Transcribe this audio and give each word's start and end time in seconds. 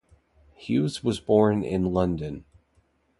Hughes 0.55 1.03
was 1.03 1.19
born 1.19 1.61
in 1.63 1.93
London. 1.93 2.43